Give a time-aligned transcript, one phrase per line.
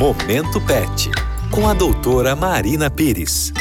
[0.00, 1.10] Momento Pet,
[1.50, 3.52] com a doutora Marina Pires.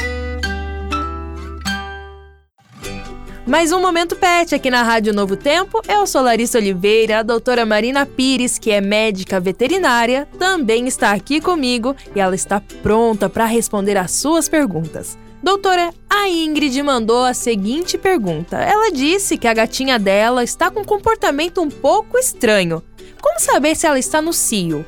[3.45, 5.81] Mais um Momento Pet aqui na Rádio Novo Tempo.
[5.85, 11.41] Eu sou Larissa Oliveira, a doutora Marina Pires, que é médica veterinária, também está aqui
[11.41, 15.17] comigo e ela está pronta para responder as suas perguntas.
[15.43, 18.55] Doutora, a Ingrid mandou a seguinte pergunta.
[18.55, 22.81] Ela disse que a gatinha dela está com um comportamento um pouco estranho.
[23.21, 24.85] Como saber se ela está no cio?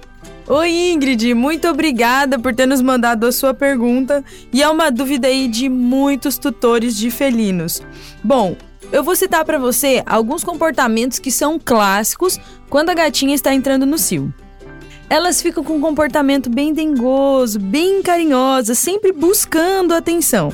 [0.47, 5.27] Oi, Ingrid, muito obrigada por ter nos mandado a sua pergunta e é uma dúvida
[5.27, 7.81] aí de muitos tutores de felinos.
[8.23, 8.55] Bom,
[8.91, 13.85] eu vou citar para você alguns comportamentos que são clássicos quando a gatinha está entrando
[13.85, 14.33] no cio
[15.11, 20.53] elas ficam com um comportamento bem dengoso, bem carinhosa, sempre buscando atenção.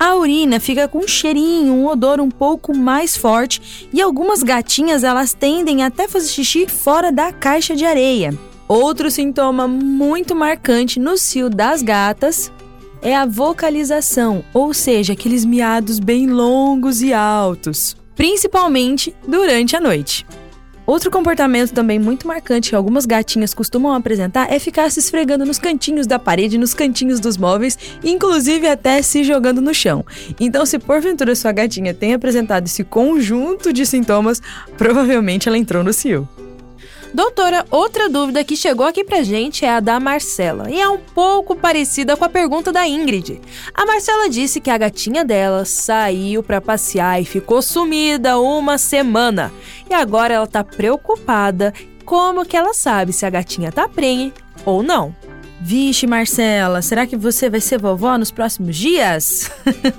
[0.00, 5.04] A urina fica com um cheirinho, um odor um pouco mais forte e algumas gatinhas
[5.04, 8.32] elas tendem até fazer xixi fora da caixa de areia.
[8.74, 12.50] Outro sintoma muito marcante no cio das gatas
[13.02, 20.24] é a vocalização, ou seja, aqueles miados bem longos e altos, principalmente durante a noite.
[20.86, 25.58] Outro comportamento também muito marcante que algumas gatinhas costumam apresentar é ficar se esfregando nos
[25.58, 30.02] cantinhos da parede, nos cantinhos dos móveis, inclusive até se jogando no chão.
[30.40, 34.40] Então, se porventura sua gatinha tem apresentado esse conjunto de sintomas,
[34.78, 36.26] provavelmente ela entrou no cio.
[37.14, 40.96] Doutora, outra dúvida que chegou aqui pra gente é a da Marcela e é um
[40.96, 43.38] pouco parecida com a pergunta da Ingrid.
[43.74, 49.52] A Marcela disse que a gatinha dela saiu para passear e ficou sumida uma semana
[49.90, 51.74] e agora ela tá preocupada
[52.06, 54.32] como que ela sabe se a gatinha tá prenhe
[54.64, 55.14] ou não.
[55.64, 59.48] Vixe, Marcela, será que você vai ser vovó nos próximos dias?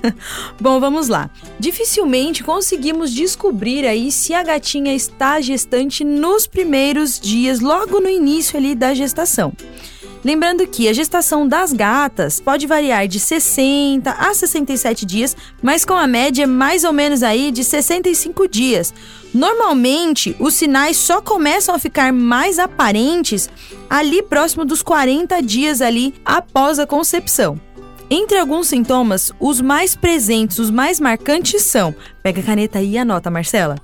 [0.59, 1.29] Bom, vamos lá.
[1.57, 8.57] Dificilmente conseguimos descobrir aí se a gatinha está gestante nos primeiros dias, logo no início
[8.57, 9.53] ali da gestação.
[10.23, 15.95] Lembrando que a gestação das gatas pode variar de 60 a 67 dias, mas com
[15.95, 18.93] a média mais ou menos aí de 65 dias.
[19.33, 23.49] Normalmente, os sinais só começam a ficar mais aparentes
[23.89, 27.59] ali próximo dos 40 dias ali após a concepção.
[28.09, 33.31] Entre alguns sintomas, os mais presentes, os mais marcantes são: pega a caneta e anota,
[33.31, 33.75] Marcela.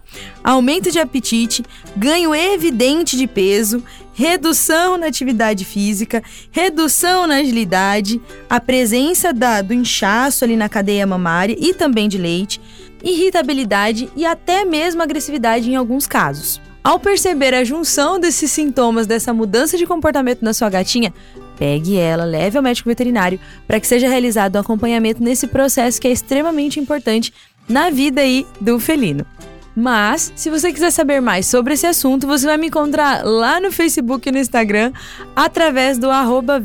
[0.43, 1.65] Aumento de apetite,
[1.97, 3.83] ganho evidente de peso,
[4.19, 6.21] redução na atividade física,
[6.51, 8.19] redução na agilidade,
[8.49, 12.59] a presença da, do inchaço ali na cadeia mamária e também de leite,
[13.01, 16.59] irritabilidade e até mesmo agressividade em alguns casos.
[16.83, 21.13] Ao perceber a junção desses sintomas dessa mudança de comportamento na sua gatinha,
[21.57, 26.09] pegue ela, leve ao médico veterinário para que seja realizado um acompanhamento nesse processo que
[26.09, 27.33] é extremamente importante
[27.69, 29.25] na vida aí do felino.
[29.79, 33.71] Mas, se você quiser saber mais sobre esse assunto, você vai me encontrar lá no
[33.71, 34.91] Facebook e no Instagram
[35.33, 36.61] através do arroba 1.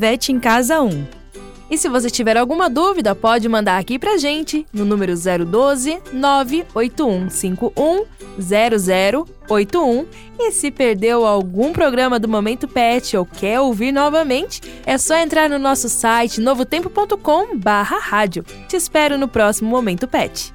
[1.71, 8.03] E se você tiver alguma dúvida, pode mandar aqui pra gente no número 012 98151
[8.37, 10.05] 0081.
[10.37, 15.49] E se perdeu algum programa do Momento Pet ou quer ouvir novamente, é só entrar
[15.49, 18.43] no nosso site novotempo.com/rádio.
[18.67, 20.53] Te espero no próximo Momento Pet.